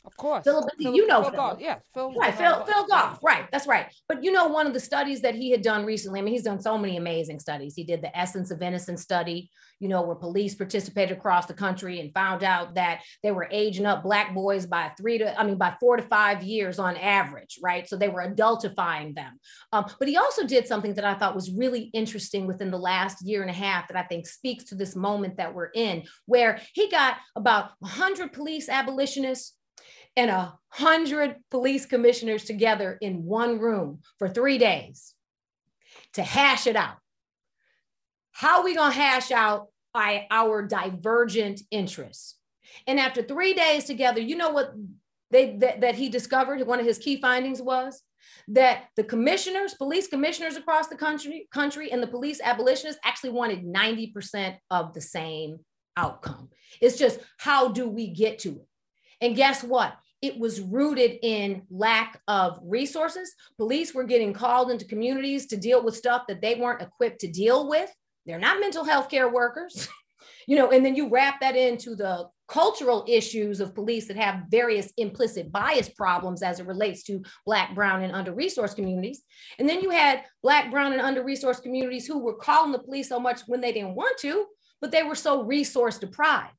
Of 0.04 0.16
course. 0.16 0.44
Phil, 0.44 0.66
Phil 0.78 0.94
you 0.94 1.06
know 1.06 1.22
Phil, 1.22 1.30
Phil. 1.30 1.38
Goff. 1.38 1.60
Yes, 1.60 1.82
Phil. 1.92 2.12
Right, 2.14 2.34
Phil, 2.34 2.64
Phil 2.64 2.86
Goff. 2.86 3.18
Right, 3.22 3.46
that's 3.52 3.66
right. 3.66 3.86
But 4.08 4.24
you 4.24 4.32
know, 4.32 4.48
one 4.48 4.66
of 4.66 4.72
the 4.72 4.80
studies 4.80 5.20
that 5.22 5.34
he 5.34 5.50
had 5.50 5.62
done 5.62 5.84
recently, 5.84 6.20
I 6.20 6.22
mean, 6.22 6.32
he's 6.32 6.42
done 6.42 6.60
so 6.60 6.78
many 6.78 6.96
amazing 6.96 7.38
studies. 7.38 7.74
He 7.74 7.84
did 7.84 8.00
the 8.00 8.16
Essence 8.16 8.50
of 8.50 8.62
Innocence 8.62 9.02
study, 9.02 9.50
you 9.78 9.88
know, 9.88 10.02
where 10.02 10.16
police 10.16 10.54
participated 10.54 11.16
across 11.16 11.46
the 11.46 11.54
country 11.54 12.00
and 12.00 12.14
found 12.14 12.42
out 12.42 12.74
that 12.74 13.02
they 13.22 13.30
were 13.30 13.48
aging 13.50 13.86
up 13.86 14.02
black 14.02 14.34
boys 14.34 14.66
by 14.66 14.90
three 14.96 15.18
to, 15.18 15.38
I 15.38 15.44
mean, 15.44 15.56
by 15.56 15.74
four 15.78 15.96
to 15.96 16.02
five 16.02 16.42
years 16.42 16.78
on 16.78 16.96
average, 16.96 17.58
right? 17.62 17.86
So 17.88 17.96
they 17.96 18.08
were 18.08 18.26
adultifying 18.26 19.14
them. 19.14 19.38
Um, 19.72 19.86
but 19.98 20.08
he 20.08 20.16
also 20.16 20.46
did 20.46 20.66
something 20.66 20.94
that 20.94 21.04
I 21.04 21.14
thought 21.14 21.34
was 21.34 21.52
really 21.52 21.90
interesting 21.92 22.46
within 22.46 22.70
the 22.70 22.78
last 22.78 23.26
year 23.26 23.42
and 23.42 23.50
a 23.50 23.54
half 23.54 23.88
that 23.88 23.96
I 23.96 24.02
think 24.04 24.26
speaks 24.26 24.64
to 24.64 24.74
this 24.74 24.96
moment 24.96 25.36
that 25.36 25.54
we're 25.54 25.70
in, 25.74 26.04
where 26.26 26.60
he 26.72 26.90
got 26.90 27.16
about 27.36 27.70
100 27.80 28.32
police 28.32 28.68
abolitionists 28.68 29.56
and 30.16 30.30
a 30.30 30.58
hundred 30.68 31.36
police 31.50 31.86
commissioners 31.86 32.44
together 32.44 32.96
in 33.00 33.24
one 33.24 33.58
room 33.58 34.00
for 34.18 34.28
three 34.28 34.58
days 34.58 35.14
to 36.14 36.22
hash 36.22 36.66
it 36.66 36.76
out. 36.76 36.96
How 38.32 38.58
are 38.58 38.64
we 38.64 38.74
to 38.74 38.90
hash 38.90 39.30
out 39.30 39.68
by 39.92 40.26
our 40.30 40.62
divergent 40.62 41.60
interests? 41.70 42.36
And 42.86 42.98
after 43.00 43.22
three 43.22 43.54
days 43.54 43.84
together, 43.84 44.20
you 44.20 44.36
know 44.36 44.50
what 44.50 44.72
they 45.30 45.56
that, 45.56 45.80
that 45.80 45.94
he 45.96 46.08
discovered? 46.08 46.66
One 46.66 46.80
of 46.80 46.86
his 46.86 46.98
key 46.98 47.20
findings 47.20 47.60
was 47.60 48.02
that 48.48 48.84
the 48.96 49.04
commissioners, 49.04 49.74
police 49.74 50.06
commissioners 50.06 50.56
across 50.56 50.88
the 50.88 50.96
country, 50.96 51.48
country 51.52 51.90
and 51.90 52.02
the 52.02 52.06
police 52.06 52.40
abolitionists 52.42 53.00
actually 53.04 53.30
wanted 53.30 53.64
90% 53.64 54.56
of 54.70 54.94
the 54.94 55.00
same 55.00 55.58
outcome. 55.96 56.48
It's 56.80 56.98
just 56.98 57.20
how 57.38 57.68
do 57.68 57.88
we 57.88 58.08
get 58.08 58.38
to 58.40 58.50
it? 58.50 58.66
And 59.20 59.36
guess 59.36 59.62
what? 59.62 59.96
It 60.22 60.38
was 60.38 60.60
rooted 60.60 61.18
in 61.22 61.62
lack 61.70 62.20
of 62.28 62.58
resources. 62.62 63.34
Police 63.56 63.94
were 63.94 64.04
getting 64.04 64.32
called 64.32 64.70
into 64.70 64.84
communities 64.84 65.46
to 65.46 65.56
deal 65.56 65.82
with 65.82 65.96
stuff 65.96 66.26
that 66.28 66.42
they 66.42 66.54
weren't 66.56 66.82
equipped 66.82 67.20
to 67.20 67.28
deal 67.28 67.68
with. 67.68 67.90
They're 68.26 68.38
not 68.38 68.60
mental 68.60 68.84
health 68.84 69.08
care 69.08 69.30
workers. 69.30 69.88
you 70.46 70.56
know, 70.56 70.70
and 70.70 70.84
then 70.84 70.94
you 70.94 71.08
wrap 71.08 71.40
that 71.40 71.56
into 71.56 71.94
the 71.94 72.28
cultural 72.48 73.04
issues 73.08 73.60
of 73.60 73.74
police 73.74 74.08
that 74.08 74.16
have 74.16 74.42
various 74.50 74.92
implicit 74.96 75.52
bias 75.52 75.88
problems 75.88 76.42
as 76.42 76.58
it 76.58 76.66
relates 76.66 77.04
to 77.04 77.22
Black, 77.46 77.74
Brown, 77.74 78.02
and 78.02 78.12
under 78.12 78.32
resourced 78.32 78.74
communities. 78.74 79.22
And 79.58 79.68
then 79.68 79.80
you 79.80 79.90
had 79.90 80.24
Black, 80.42 80.70
Brown, 80.70 80.92
and 80.92 81.00
under 81.00 81.22
resourced 81.22 81.62
communities 81.62 82.06
who 82.06 82.18
were 82.18 82.34
calling 82.34 82.72
the 82.72 82.80
police 82.80 83.08
so 83.08 83.20
much 83.20 83.42
when 83.46 83.60
they 83.60 83.72
didn't 83.72 83.94
want 83.94 84.18
to, 84.18 84.46
but 84.80 84.90
they 84.90 85.04
were 85.04 85.14
so 85.14 85.44
resource 85.44 85.98
deprived. 85.98 86.52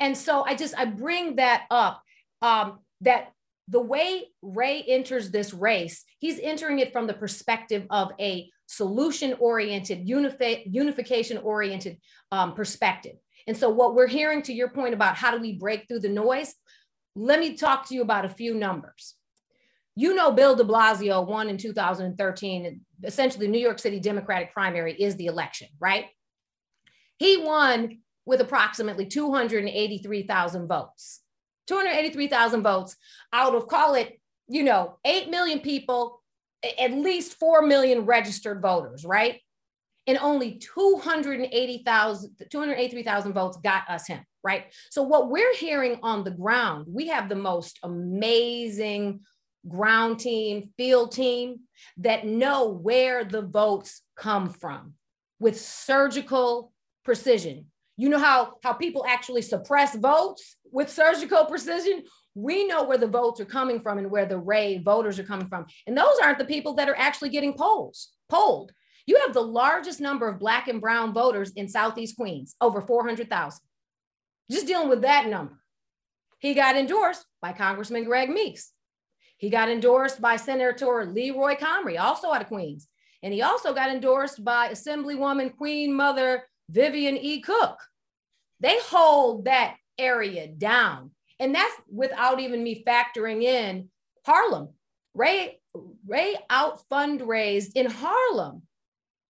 And 0.00 0.16
so 0.16 0.44
I 0.44 0.54
just, 0.54 0.76
I 0.76 0.84
bring 0.84 1.36
that 1.36 1.64
up 1.70 2.02
um, 2.40 2.80
that 3.02 3.32
the 3.68 3.80
way 3.80 4.28
Ray 4.42 4.82
enters 4.82 5.30
this 5.30 5.54
race, 5.54 6.04
he's 6.18 6.38
entering 6.40 6.80
it 6.80 6.92
from 6.92 7.06
the 7.06 7.14
perspective 7.14 7.86
of 7.90 8.12
a 8.20 8.50
solution 8.66 9.34
oriented, 9.38 10.06
unifi- 10.06 10.62
unification 10.66 11.38
oriented 11.38 11.98
um, 12.30 12.54
perspective. 12.54 13.16
And 13.46 13.56
so, 13.56 13.70
what 13.70 13.94
we're 13.94 14.08
hearing 14.08 14.42
to 14.42 14.52
your 14.52 14.70
point 14.70 14.94
about 14.94 15.16
how 15.16 15.30
do 15.30 15.40
we 15.40 15.58
break 15.58 15.86
through 15.88 16.00
the 16.00 16.08
noise, 16.08 16.54
let 17.14 17.40
me 17.40 17.56
talk 17.56 17.88
to 17.88 17.94
you 17.94 18.02
about 18.02 18.24
a 18.24 18.30
few 18.30 18.54
numbers. 18.54 19.14
You 19.94 20.14
know, 20.14 20.32
Bill 20.32 20.56
de 20.56 20.64
Blasio 20.64 21.26
won 21.26 21.48
in 21.48 21.58
2013. 21.58 22.80
Essentially, 23.04 23.46
the 23.46 23.52
New 23.52 23.58
York 23.58 23.78
City 23.78 24.00
Democratic 24.00 24.52
primary 24.52 24.94
is 24.94 25.16
the 25.16 25.26
election, 25.26 25.68
right? 25.80 26.06
He 27.18 27.36
won 27.36 27.98
with 28.24 28.40
approximately 28.40 29.06
283,000 29.06 30.68
votes. 30.68 31.20
283,000 31.68 32.62
votes 32.62 32.96
out 33.32 33.54
of, 33.54 33.68
call 33.68 33.94
it, 33.94 34.20
you 34.48 34.62
know, 34.62 34.98
8 35.04 35.30
million 35.30 35.60
people, 35.60 36.22
at 36.78 36.92
least 36.92 37.34
4 37.34 37.62
million 37.62 38.04
registered 38.04 38.60
voters, 38.60 39.04
right? 39.04 39.40
and 40.06 40.18
only 40.18 40.58
280,000, 40.58 42.36
283,000 42.50 43.32
votes 43.32 43.58
got 43.62 43.88
us 43.88 44.06
him, 44.06 44.20
right? 44.42 44.72
So 44.90 45.02
what 45.02 45.30
we're 45.30 45.54
hearing 45.54 45.98
on 46.02 46.24
the 46.24 46.30
ground, 46.30 46.86
we 46.88 47.08
have 47.08 47.28
the 47.28 47.36
most 47.36 47.78
amazing 47.82 49.20
ground 49.68 50.18
team, 50.18 50.70
field 50.76 51.12
team 51.12 51.60
that 51.98 52.26
know 52.26 52.68
where 52.68 53.24
the 53.24 53.42
votes 53.42 54.02
come 54.16 54.48
from 54.48 54.94
with 55.38 55.60
surgical 55.60 56.72
precision. 57.04 57.66
You 57.96 58.08
know 58.08 58.18
how, 58.18 58.54
how 58.62 58.72
people 58.72 59.04
actually 59.06 59.42
suppress 59.42 59.94
votes 59.96 60.56
with 60.70 60.90
surgical 60.90 61.44
precision? 61.44 62.04
We 62.34 62.66
know 62.66 62.84
where 62.84 62.98
the 62.98 63.06
votes 63.06 63.40
are 63.40 63.46
coming 63.46 63.80
from 63.80 63.98
and 63.98 64.10
where 64.10 64.24
the 64.24 64.38
Ray 64.38 64.78
voters 64.78 65.18
are 65.18 65.24
coming 65.24 65.48
from. 65.48 65.66
And 65.86 65.96
those 65.96 66.18
aren't 66.22 66.38
the 66.38 66.46
people 66.46 66.74
that 66.74 66.88
are 66.88 66.96
actually 66.96 67.28
getting 67.28 67.52
polls, 67.52 68.10
polled. 68.30 68.72
You 69.06 69.18
have 69.20 69.34
the 69.34 69.42
largest 69.42 70.00
number 70.00 70.28
of 70.28 70.38
Black 70.38 70.68
and 70.68 70.80
Brown 70.80 71.12
voters 71.12 71.50
in 71.52 71.68
Southeast 71.68 72.16
Queens, 72.16 72.54
over 72.60 72.80
400,000. 72.80 73.60
Just 74.50 74.66
dealing 74.66 74.88
with 74.88 75.02
that 75.02 75.28
number. 75.28 75.58
He 76.38 76.54
got 76.54 76.76
endorsed 76.76 77.26
by 77.40 77.52
Congressman 77.52 78.04
Greg 78.04 78.30
Meeks. 78.30 78.72
He 79.36 79.50
got 79.50 79.68
endorsed 79.68 80.20
by 80.20 80.36
Senator 80.36 81.04
Leroy 81.04 81.56
Comrie, 81.56 82.00
also 82.00 82.32
out 82.32 82.42
of 82.42 82.48
Queens. 82.48 82.88
And 83.22 83.34
he 83.34 83.42
also 83.42 83.72
got 83.72 83.90
endorsed 83.90 84.44
by 84.44 84.68
Assemblywoman 84.68 85.56
Queen 85.56 85.92
Mother 85.94 86.44
Vivian 86.70 87.16
E. 87.16 87.40
Cook. 87.40 87.78
They 88.60 88.78
hold 88.84 89.46
that 89.46 89.76
area 89.98 90.46
down. 90.48 91.10
And 91.38 91.54
that's 91.54 91.74
without 91.90 92.40
even 92.40 92.62
me 92.62 92.84
factoring 92.86 93.42
in 93.42 93.88
Harlem. 94.24 94.68
Ray, 95.14 95.60
Ray 96.06 96.36
out 96.48 96.80
fundraised 96.90 97.72
in 97.74 97.90
Harlem 97.90 98.62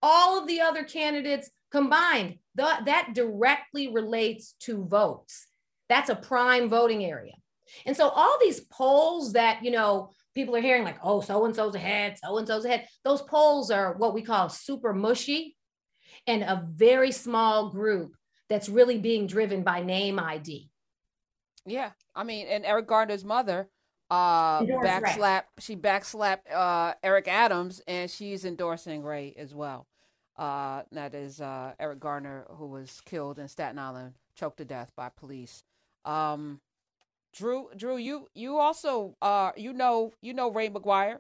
all 0.01 0.39
of 0.39 0.47
the 0.47 0.61
other 0.61 0.83
candidates 0.83 1.49
combined. 1.71 2.37
The, 2.55 2.67
that 2.85 3.11
directly 3.13 3.87
relates 3.87 4.55
to 4.61 4.83
votes. 4.85 5.47
That's 5.89 6.09
a 6.09 6.15
prime 6.15 6.69
voting 6.69 7.05
area. 7.05 7.33
And 7.85 7.95
so 7.95 8.09
all 8.09 8.37
these 8.41 8.59
polls 8.59 9.33
that, 9.33 9.63
you 9.63 9.71
know, 9.71 10.11
people 10.33 10.55
are 10.55 10.61
hearing 10.61 10.83
like, 10.83 10.97
oh, 11.03 11.21
so 11.21 11.45
and 11.45 11.55
so's 11.55 11.75
ahead, 11.75 12.17
so 12.21 12.37
and 12.37 12.47
so's 12.47 12.65
ahead, 12.65 12.87
those 13.03 13.21
polls 13.21 13.71
are 13.71 13.93
what 13.93 14.13
we 14.13 14.21
call 14.21 14.49
super 14.49 14.93
mushy 14.93 15.55
and 16.27 16.43
a 16.43 16.65
very 16.69 17.11
small 17.11 17.69
group 17.69 18.15
that's 18.49 18.69
really 18.69 18.97
being 18.97 19.27
driven 19.27 19.63
by 19.63 19.81
name 19.81 20.19
ID. 20.19 20.69
Yeah. 21.65 21.91
I 22.15 22.23
mean, 22.23 22.47
and 22.47 22.65
Eric 22.65 22.87
Garner's 22.87 23.25
mother 23.25 23.67
uh 24.09 24.61
backslap 24.63 25.43
she 25.57 25.73
backslapped 25.73 26.51
uh 26.53 26.93
Eric 27.01 27.29
Adams 27.29 27.81
and 27.87 28.11
she's 28.11 28.43
endorsing 28.43 29.03
Ray 29.03 29.33
as 29.37 29.55
well. 29.55 29.87
Uh, 30.41 30.81
that 30.91 31.13
is 31.13 31.39
uh, 31.39 31.73
Eric 31.79 31.99
Garner, 31.99 32.45
who 32.57 32.65
was 32.65 32.99
killed 33.05 33.37
in 33.37 33.47
Staten 33.47 33.77
Island, 33.77 34.13
choked 34.35 34.57
to 34.57 34.65
death 34.65 34.91
by 34.95 35.09
police. 35.09 35.63
Um, 36.03 36.59
Drew, 37.33 37.69
Drew, 37.77 37.97
you 37.97 38.27
you 38.33 38.57
also 38.57 39.15
uh, 39.21 39.51
you 39.55 39.71
know 39.71 40.13
you 40.21 40.33
know 40.33 40.49
Ray 40.51 40.69
McGuire. 40.69 41.19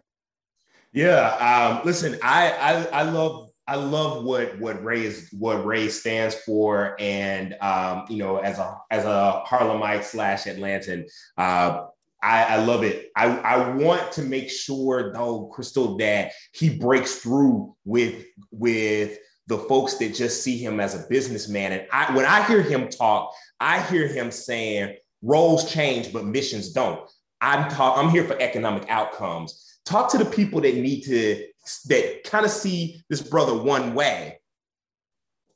Yeah, 0.91 1.29
um, 1.37 1.85
listen, 1.85 2.17
I, 2.23 2.51
I 2.51 3.01
I 3.01 3.03
love 3.03 3.50
I 3.71 3.75
love 3.75 4.25
what 4.25 4.59
what 4.59 4.83
Ray 4.83 5.05
is 5.05 5.29
what 5.31 5.65
Ray 5.65 5.87
stands 5.87 6.35
for, 6.35 6.97
and 6.99 7.55
um, 7.61 8.03
you 8.09 8.17
know, 8.17 8.35
as 8.39 8.59
a 8.59 8.77
as 8.91 9.05
a 9.05 9.43
Harlemite 9.47 10.03
slash 10.03 10.43
Atlantan, 10.43 11.05
uh, 11.37 11.85
I, 12.21 12.43
I, 12.43 12.55
love 12.57 12.83
it. 12.83 13.11
I, 13.15 13.27
I 13.27 13.69
want 13.69 14.11
to 14.11 14.23
make 14.23 14.49
sure 14.49 15.13
though, 15.13 15.45
Crystal, 15.45 15.95
that 15.99 16.33
he 16.51 16.77
breaks 16.77 17.19
through 17.19 17.73
with 17.85 18.25
with 18.51 19.17
the 19.47 19.57
folks 19.57 19.93
that 19.99 20.15
just 20.15 20.43
see 20.43 20.57
him 20.57 20.81
as 20.81 20.93
a 20.93 21.07
businessman. 21.07 21.71
And 21.71 21.87
I 21.93 22.13
when 22.13 22.25
I 22.25 22.43
hear 22.43 22.61
him 22.61 22.89
talk, 22.89 23.33
I 23.61 23.81
hear 23.83 24.05
him 24.05 24.31
saying 24.31 24.97
roles 25.21 25.71
change, 25.71 26.11
but 26.11 26.25
missions 26.25 26.73
don't. 26.73 27.09
I'm 27.39 27.71
talk, 27.71 27.97
I'm 27.97 28.09
here 28.09 28.25
for 28.25 28.37
economic 28.41 28.89
outcomes. 28.89 29.79
Talk 29.85 30.11
to 30.11 30.17
the 30.17 30.25
people 30.25 30.59
that 30.59 30.75
need 30.75 31.03
to 31.03 31.47
that 31.87 32.23
kind 32.23 32.45
of 32.45 32.51
see 32.51 33.03
this 33.09 33.21
brother 33.21 33.55
one 33.55 33.93
way 33.93 34.39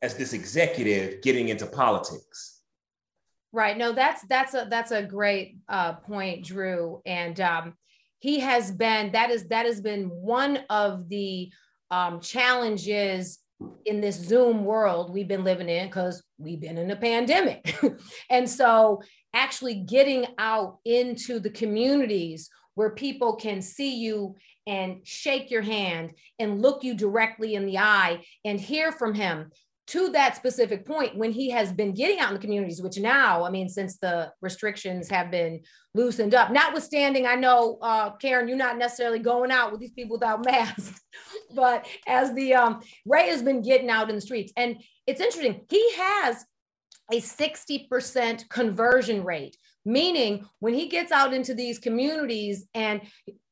as 0.01 0.15
this 0.15 0.33
executive 0.33 1.21
getting 1.21 1.49
into 1.49 1.65
politics. 1.65 2.61
Right. 3.51 3.77
No, 3.77 3.93
that's 3.93 4.21
that's 4.27 4.53
a 4.53 4.67
that's 4.69 4.91
a 4.91 5.01
great 5.01 5.57
uh, 5.69 5.93
point, 5.93 6.43
Drew. 6.43 7.01
And 7.05 7.39
um, 7.39 7.73
he 8.19 8.39
has 8.41 8.71
been 8.71 9.13
that 9.13 9.31
is 9.31 9.47
that 9.47 9.65
has 9.65 9.81
been 9.81 10.09
one 10.09 10.59
of 10.69 11.09
the 11.09 11.51
um, 11.89 12.19
challenges 12.19 13.39
in 13.85 14.01
this 14.01 14.17
Zoom 14.17 14.65
world 14.65 15.13
we've 15.13 15.27
been 15.27 15.45
living 15.45 15.69
in 15.69 15.87
because 15.87 16.21
we've 16.37 16.59
been 16.59 16.77
in 16.77 16.91
a 16.91 16.95
pandemic. 16.95 17.75
and 18.29 18.49
so 18.49 19.01
actually 19.33 19.75
getting 19.75 20.25
out 20.37 20.79
into 20.85 21.39
the 21.39 21.49
communities 21.49 22.49
where 22.75 22.91
people 22.91 23.35
can 23.35 23.61
see 23.61 23.95
you 23.95 24.35
and 24.67 24.99
shake 25.03 25.51
your 25.51 25.61
hand 25.61 26.11
and 26.39 26.61
look 26.61 26.83
you 26.83 26.93
directly 26.93 27.55
in 27.55 27.65
the 27.65 27.77
eye 27.77 28.23
and 28.43 28.59
hear 28.59 28.91
from 28.91 29.13
him 29.13 29.51
to 29.87 30.09
that 30.09 30.35
specific 30.35 30.83
point 30.85 31.15
when 31.15 31.31
he 31.31 31.51
has 31.51 31.71
been 31.71 31.93
getting 31.93 32.19
out 32.19 32.29
in 32.29 32.33
the 32.33 32.39
communities 32.39 32.81
which 32.81 32.97
now 32.97 33.43
i 33.43 33.51
mean 33.51 33.69
since 33.69 33.97
the 33.97 34.31
restrictions 34.41 35.09
have 35.09 35.29
been 35.29 35.59
loosened 35.93 36.33
up 36.33 36.51
notwithstanding 36.51 37.27
i 37.27 37.35
know 37.35 37.77
uh, 37.81 38.09
karen 38.17 38.47
you're 38.47 38.57
not 38.57 38.77
necessarily 38.77 39.19
going 39.19 39.51
out 39.51 39.71
with 39.71 39.79
these 39.79 39.91
people 39.91 40.15
without 40.15 40.43
masks 40.51 40.99
but 41.53 41.85
as 42.07 42.33
the 42.33 42.53
um, 42.53 42.81
ray 43.05 43.27
has 43.29 43.43
been 43.43 43.61
getting 43.61 43.89
out 43.89 44.09
in 44.09 44.15
the 44.15 44.21
streets 44.21 44.51
and 44.57 44.81
it's 45.05 45.21
interesting 45.21 45.61
he 45.69 45.93
has 45.95 46.45
a 47.11 47.21
60% 47.21 48.49
conversion 48.49 49.23
rate 49.23 49.55
meaning 49.85 50.45
when 50.59 50.73
he 50.73 50.87
gets 50.87 51.11
out 51.11 51.33
into 51.33 51.53
these 51.53 51.79
communities 51.79 52.65
and 52.73 53.01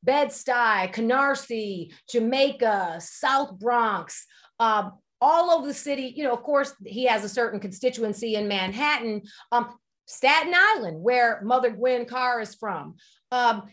bed-stuy 0.03 0.91
canarsie 0.93 1.93
jamaica 2.09 2.97
south 2.99 3.57
bronx 3.59 4.25
uh, 4.59 4.89
all 5.23 5.51
over 5.51 5.65
the 5.65 5.73
city. 5.73 6.13
You 6.15 6.25
know, 6.25 6.33
of 6.33 6.43
course, 6.43 6.75
he 6.85 7.05
has 7.05 7.23
a 7.23 7.29
certain 7.29 7.61
constituency 7.61 8.35
in 8.35 8.49
Manhattan, 8.49 9.21
um, 9.53 9.73
Staten 10.05 10.53
Island, 10.53 11.01
where 11.01 11.41
Mother 11.43 11.69
Gwen 11.69 12.05
Carr 12.05 12.41
is 12.41 12.55
from. 12.55 12.95
Um, 13.31 13.63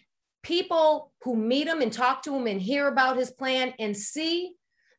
people 0.45 1.13
who 1.23 1.35
meet 1.35 1.67
him 1.67 1.83
and 1.83 1.93
talk 1.93 2.23
to 2.23 2.35
him 2.35 2.47
and 2.47 2.63
hear 2.63 2.87
about 2.87 3.17
his 3.17 3.33
plan 3.33 3.75
and 3.81 3.97
see 3.97 4.53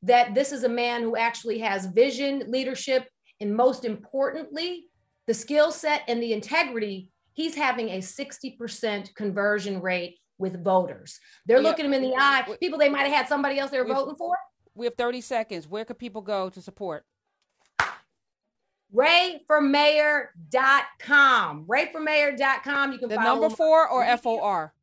that 0.04 0.36
this 0.36 0.52
is 0.52 0.66
a 0.66 0.70
man 0.70 1.04
who 1.04 1.16
actually 1.16 1.60
has 1.60 1.86
vision, 1.86 2.44
leadership, 2.48 3.08
and 3.40 3.56
most 3.56 3.86
importantly, 3.86 4.88
the 5.28 5.34
skill 5.34 5.72
set 5.72 6.02
and 6.10 6.22
the 6.22 6.34
integrity. 6.34 7.08
He's 7.34 7.56
having 7.56 7.90
a 7.90 8.00
60% 8.00 9.16
conversion 9.16 9.82
rate 9.82 10.18
with 10.38 10.64
voters. 10.64 11.20
They're 11.46 11.62
yeah. 11.62 11.70
looking 11.70 11.86
him 11.86 11.94
in 11.94 12.02
the 12.02 12.16
eye. 12.18 12.46
People 12.60 12.80
they 12.80 12.90
might 12.90 13.04
have 13.04 13.14
had 13.14 13.28
somebody 13.28 13.60
else 13.60 13.72
they 13.72 13.80
were 13.80 13.86
voting 13.86 14.16
for 14.16 14.38
we 14.74 14.86
have 14.86 14.96
30 14.96 15.20
seconds. 15.22 15.68
Where 15.68 15.86
could 15.86 16.00
people 16.00 16.22
go 16.22 16.50
to 16.50 16.62
support? 16.62 17.06
rayformayor.com. 18.94 21.66
Rayformayor.com. 21.66 22.92
You 22.92 23.00
can 23.00 23.10
the 23.10 23.16
number 23.16 23.50
four 23.50 23.88
or 23.88 24.04
F 24.04 24.26
O 24.26 24.42
R. 24.42 24.74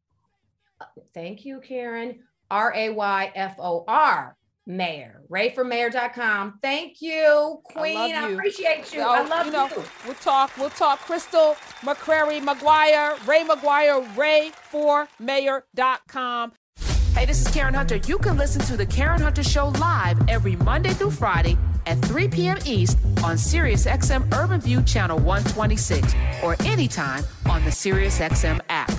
Thank 1.13 1.45
you, 1.45 1.61
Karen. 1.61 2.21
R 2.51 2.73
A 2.75 2.89
Y 2.91 3.33
F 3.35 3.57
O 3.59 3.85
R. 3.87 4.35
Mayor. 4.69 5.23
RayForMayor.com. 5.31 6.59
Thank 6.63 7.01
you, 7.03 7.61
Queen. 7.65 7.97
I, 7.97 8.27
I 8.27 8.29
appreciate 8.31 8.93
you. 8.95 9.01
Oh, 9.01 9.09
I 9.09 9.27
love 9.27 9.47
you. 9.47 9.53
Know, 9.53 9.67
you. 9.69 9.83
We'll 10.05 10.15
talk. 10.15 10.57
We'll 10.59 10.71
talk. 10.71 11.01
Crystal 11.01 11.57
McCrary 11.81 12.41
McGuire, 12.41 13.27
Ray 13.27 13.45
McGuire, 13.45 14.07
RayForMayor.com. 14.71 16.53
Hey, 17.15 17.25
this 17.25 17.41
is 17.41 17.49
Karen 17.49 17.75
Hunter. 17.75 17.97
You 17.97 18.19
can 18.19 18.37
listen 18.37 18.61
to 18.67 18.77
the 18.77 18.87
Karen 18.87 19.21
Hunter 19.21 19.43
Show 19.43 19.69
live 19.81 20.17
every 20.29 20.55
Monday 20.57 20.91
through 20.91 21.11
Friday 21.11 21.57
at 21.87 21.99
3 22.03 22.29
p.m. 22.29 22.59
East 22.65 22.99
on 23.25 23.37
SiriusXM 23.37 24.33
Urban 24.35 24.61
View 24.61 24.83
Channel 24.83 25.19
126 25.19 26.15
or 26.45 26.55
anytime 26.65 27.25
on 27.49 27.65
the 27.65 27.71
SiriusXM 27.71 28.61
app. 28.69 28.93